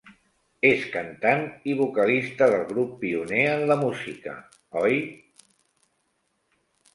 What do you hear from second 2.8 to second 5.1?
pioner en la música Oi!